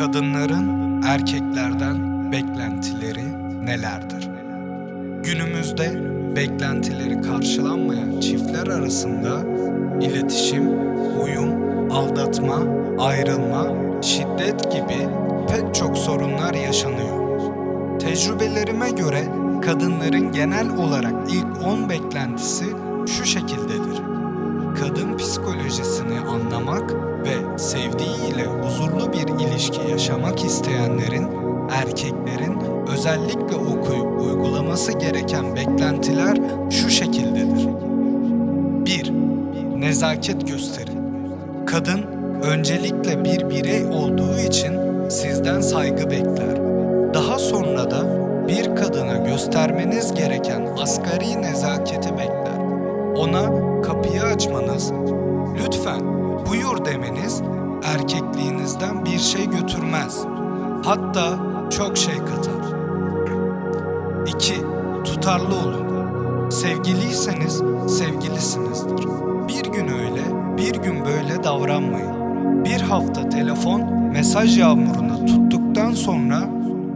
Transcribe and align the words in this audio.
Kadınların 0.00 1.02
erkeklerden 1.02 2.32
beklentileri 2.32 3.24
nelerdir? 3.66 4.28
Günümüzde 5.22 6.00
beklentileri 6.36 7.20
karşılanmayan 7.20 8.20
çiftler 8.20 8.66
arasında 8.66 9.42
iletişim, 10.00 10.68
uyum, 11.22 11.52
aldatma, 11.92 12.58
ayrılma, 12.98 13.66
şiddet 14.02 14.72
gibi 14.72 15.08
pek 15.48 15.74
çok 15.74 15.98
sorunlar 15.98 16.54
yaşanıyor. 16.54 17.40
Tecrübelerime 17.98 18.90
göre 18.90 19.24
kadınların 19.64 20.32
genel 20.32 20.76
olarak 20.76 21.14
ilk 21.32 21.66
10 21.66 21.88
beklentisi 21.88 22.64
şu 23.06 23.24
şekildedir. 23.24 24.09
Kadın 24.80 25.16
psikolojisini 25.16 26.20
anlamak 26.20 26.94
ve 27.24 27.58
sevdiğiyle 27.58 28.44
huzurlu 28.62 29.12
bir 29.12 29.44
ilişki 29.44 29.90
yaşamak 29.90 30.44
isteyenlerin, 30.44 31.28
erkeklerin 31.70 32.60
özellikle 32.92 33.56
okuyup 33.56 34.20
uygulaması 34.20 34.92
gereken 34.92 35.56
beklentiler 35.56 36.36
şu 36.70 36.90
şekildedir. 36.90 37.68
1. 38.86 39.12
Nezaket 39.80 40.48
gösterin. 40.48 41.00
Kadın 41.66 42.02
öncelikle 42.42 43.24
bir 43.24 43.50
birey 43.50 43.86
olduğu 43.86 44.38
için 44.38 44.72
sizden 45.08 45.60
saygı 45.60 46.10
bekler. 46.10 46.56
Daha 47.14 47.38
sonra 47.38 47.90
da 47.90 48.30
bir 48.48 48.76
kadına 48.76 49.16
göstermeniz 49.16 50.14
gereken 50.14 50.68
asgari 50.82 50.99
erkekliğinizden 58.80 59.04
bir 59.04 59.18
şey 59.18 59.50
götürmez. 59.50 60.24
Hatta 60.84 61.38
çok 61.70 61.96
şey 61.96 62.14
katar. 62.14 62.76
2. 64.26 64.54
Tutarlı 65.04 65.54
olun. 65.54 66.50
Sevgiliyseniz 66.50 67.62
sevgilisinizdir. 67.88 69.06
Bir 69.48 69.72
gün 69.72 69.88
öyle, 69.88 70.56
bir 70.56 70.82
gün 70.82 71.04
böyle 71.04 71.44
davranmayın. 71.44 72.64
Bir 72.64 72.80
hafta 72.80 73.28
telefon, 73.28 73.92
mesaj 73.92 74.58
yağmurunu 74.58 75.26
tuttuktan 75.26 75.92
sonra 75.92 76.40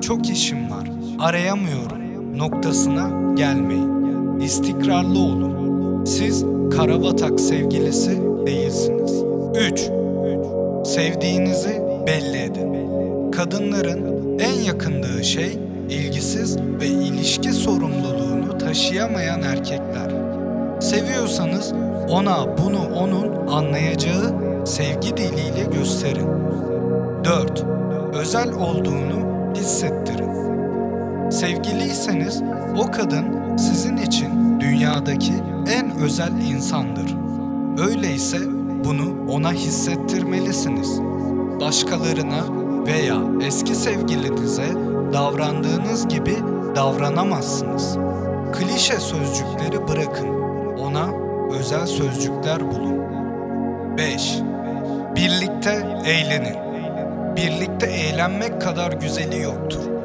çok 0.00 0.30
işim 0.30 0.70
var, 0.70 0.88
arayamıyorum 1.18 2.38
noktasına 2.38 3.34
gelmeyin. 3.34 4.40
İstikrarlı 4.40 5.18
olun. 5.18 6.04
Siz 6.04 6.44
karabatak 6.76 7.40
sevgilisi 7.40 8.22
değilsiniz. 8.46 9.24
3. 9.72 9.99
Sevdiğinizi 10.90 11.82
belli 12.06 12.38
edin. 12.38 13.30
Kadınların 13.30 14.38
en 14.38 14.52
yakındığı 14.52 15.24
şey 15.24 15.58
ilgisiz 15.88 16.56
ve 16.80 16.86
ilişki 16.86 17.52
sorumluluğunu 17.52 18.58
taşıyamayan 18.58 19.42
erkekler. 19.42 20.10
Seviyorsanız 20.80 21.72
ona 22.08 22.58
bunu 22.58 22.94
onun 22.96 23.46
anlayacağı 23.46 24.34
sevgi 24.66 25.16
diliyle 25.16 25.64
gösterin. 25.78 26.28
4. 27.24 27.64
Özel 28.14 28.52
olduğunu 28.52 29.52
hissettirin. 29.54 30.30
Sevgiliyseniz 31.30 32.42
o 32.78 32.90
kadın 32.90 33.56
sizin 33.56 33.96
için 33.96 34.60
dünyadaki 34.60 35.32
en 35.72 35.98
özel 35.98 36.32
insandır. 36.54 37.16
Öyleyse 37.88 38.59
bunu 38.84 39.32
ona 39.32 39.52
hissettirmelisiniz. 39.52 41.00
Başkalarına 41.60 42.44
veya 42.86 43.16
eski 43.46 43.74
sevgilinize 43.74 44.68
davrandığınız 45.12 46.08
gibi 46.08 46.36
davranamazsınız. 46.76 47.98
Klişe 48.52 49.00
sözcükleri 49.00 49.88
bırakın. 49.88 50.28
Ona 50.78 51.08
özel 51.58 51.86
sözcükler 51.86 52.70
bulun. 52.70 53.00
5. 53.98 54.38
Birlikte 55.16 56.00
eğlenin. 56.06 56.56
Birlikte 57.36 57.86
eğlenmek 57.86 58.60
kadar 58.60 58.92
güzeli 58.92 59.42
yoktur. 59.42 59.99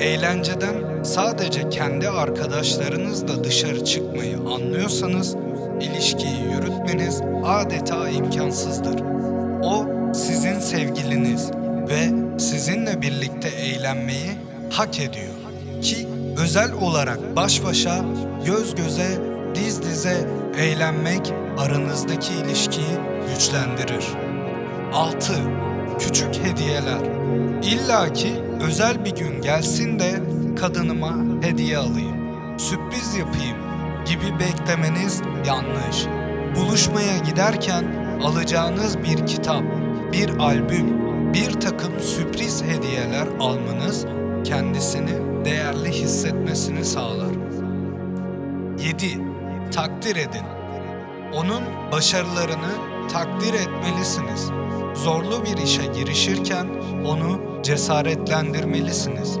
Eğlenceden 0.00 1.02
sadece 1.02 1.68
kendi 1.68 2.08
arkadaşlarınızla 2.08 3.44
dışarı 3.44 3.84
çıkmayı 3.84 4.38
anlıyorsanız 4.38 5.36
ilişkiyi 5.80 6.42
yürütmeniz 6.52 7.22
adeta 7.44 8.08
imkansızdır. 8.08 9.00
O 9.62 9.86
sizin 10.14 10.58
sevgiliniz 10.58 11.50
ve 11.88 12.10
sizinle 12.38 13.02
birlikte 13.02 13.48
eğlenmeyi 13.48 14.30
hak 14.70 15.00
ediyor. 15.00 15.34
Ki 15.82 16.08
özel 16.38 16.72
olarak 16.72 17.36
baş 17.36 17.64
başa, 17.64 18.04
göz 18.46 18.74
göze, 18.74 19.18
diz 19.54 19.82
dize 19.82 20.28
eğlenmek 20.58 21.32
aranızdaki 21.58 22.32
ilişkiyi 22.34 22.96
güçlendirir. 23.28 24.04
6. 24.92 25.32
Küçük 25.98 26.34
hediyeler. 26.44 27.19
İlla 27.70 28.06
özel 28.60 29.04
bir 29.04 29.16
gün 29.16 29.42
gelsin 29.42 29.98
de 29.98 30.22
kadınıma 30.60 31.14
hediye 31.42 31.78
alayım, 31.78 32.16
sürpriz 32.58 33.14
yapayım 33.14 33.56
gibi 34.06 34.40
beklemeniz 34.40 35.22
yanlış. 35.46 36.06
Buluşmaya 36.56 37.18
giderken 37.18 37.84
alacağınız 38.22 38.98
bir 38.98 39.26
kitap, 39.26 39.62
bir 40.12 40.28
albüm, 40.28 41.00
bir 41.32 41.52
takım 41.52 42.00
sürpriz 42.00 42.62
hediyeler 42.62 43.26
almanız 43.40 44.06
kendisini 44.44 45.44
değerli 45.44 45.92
hissetmesini 45.92 46.84
sağlar. 46.84 47.34
7. 48.84 49.06
Takdir 49.72 50.16
edin. 50.16 50.44
Onun 51.34 51.62
başarılarını 51.92 52.72
takdir 53.12 53.54
etmelisiniz. 53.54 54.50
Zorlu 54.94 55.44
bir 55.44 55.62
işe 55.64 55.86
girişirken 55.86 56.66
onu 57.06 57.49
cesaretlendirmelisiniz. 57.62 59.38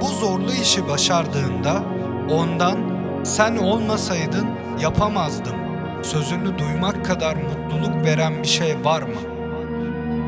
Bu 0.00 0.06
zorlu 0.06 0.52
işi 0.62 0.88
başardığında 0.88 1.82
ondan 2.30 2.78
sen 3.24 3.56
olmasaydın 3.56 4.46
yapamazdım 4.80 5.70
sözünü 6.02 6.58
duymak 6.58 7.04
kadar 7.04 7.36
mutluluk 7.36 8.04
veren 8.04 8.42
bir 8.42 8.48
şey 8.48 8.84
var 8.84 9.02
mı? 9.02 9.20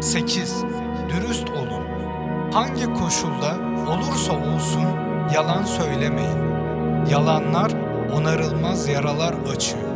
8. 0.03 0.65
Dürüst 1.09 1.51
olun. 1.51 1.83
Hangi 2.53 2.85
koşulda 2.85 3.57
olursa 3.89 4.33
olsun 4.33 4.87
yalan 5.35 5.65
söylemeyin. 5.65 6.53
Yalanlar 7.11 7.73
onarılmaz 8.13 8.89
yaralar 8.89 9.35
açıyor. 9.55 9.93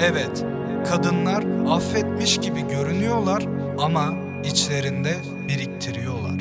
Evet, 0.00 0.44
kadınlar 0.90 1.44
affetmiş 1.70 2.38
gibi 2.38 2.68
görünüyorlar 2.68 3.42
ama 3.78 4.04
içlerinde 4.44 5.14
biriktiriyorlar. 5.52 6.40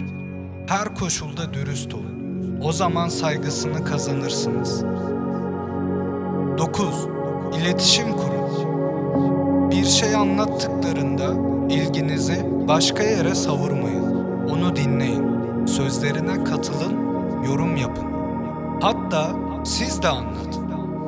Her 0.68 0.96
koşulda 0.96 1.54
dürüst 1.54 1.94
olun. 1.94 2.58
O 2.64 2.72
zaman 2.72 3.10
saygısını 3.10 3.86
kazanırsınız. 3.86 4.84
9. 6.58 7.08
İletişim 7.62 8.12
kurun. 8.12 8.42
Bir 9.72 9.86
şey 9.86 10.16
anlattıklarında 10.16 11.34
ilginizi 11.74 12.46
başka 12.68 13.04
yere 13.04 13.36
savurmayın. 13.36 14.04
Onu 14.50 14.76
dinleyin. 14.76 15.26
Sözlerine 15.66 16.44
katılın, 16.44 16.96
yorum 17.46 17.76
yapın. 17.76 18.08
Hatta 18.82 19.32
siz 19.64 20.02
de 20.02 20.08
anlatın. 20.08 20.66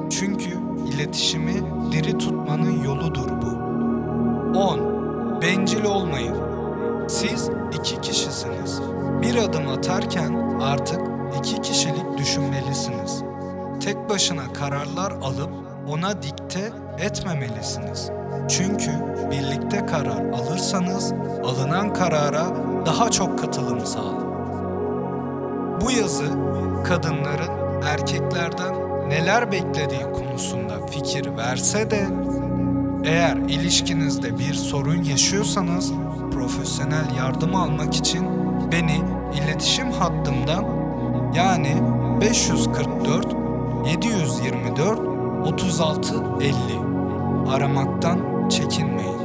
Çünkü 0.10 0.50
iletişimi 0.94 1.54
diri 1.92 2.18
tutmanın 2.18 2.84
yoludur 2.84 3.30
bu. 3.42 3.54
10. 4.60 5.42
Bencil 5.42 5.84
olmayın. 5.84 6.53
Siz 7.10 7.50
iki 7.80 8.02
kişisiniz. 8.02 8.82
Bir 9.22 9.36
adım 9.36 9.68
atarken 9.68 10.60
artık 10.62 11.00
iki 11.40 11.62
kişilik 11.62 12.18
düşünmelisiniz. 12.18 13.24
Tek 13.80 14.10
başına 14.10 14.54
kararlar 14.54 15.12
alıp 15.12 15.50
ona 15.90 16.22
dikte 16.22 16.72
etmemelisiniz. 17.00 18.12
Çünkü 18.50 18.92
birlikte 19.32 19.86
karar 19.86 20.26
alırsanız 20.26 21.14
alınan 21.44 21.94
karara 21.94 22.46
daha 22.86 23.12
çok 23.12 23.40
katılım 23.40 23.86
sağlar. 23.86 24.24
Bu 25.82 25.92
yazı 25.92 26.26
kadınların 26.86 27.82
erkeklerden 27.84 28.74
neler 29.10 29.52
beklediği 29.52 30.04
konusunda 30.14 30.88
fikir 30.88 31.38
verse 31.38 31.92
de 31.92 32.08
eğer 33.04 33.36
ilişkinizde 33.36 34.40
bir 34.40 34.54
sorun 34.54 35.04
yaşıyorsanız 35.04 35.92
profesyonel 36.44 37.16
yardım 37.18 37.56
almak 37.56 37.96
için 37.96 38.26
beni 38.72 39.02
iletişim 39.34 39.92
hattımdan 39.92 40.66
yani 41.36 41.76
544 42.22 43.28
724 43.88 45.00
36 45.46 46.16
50 46.42 46.54
aramaktan 47.50 48.50
çekinmeyin. 48.50 49.23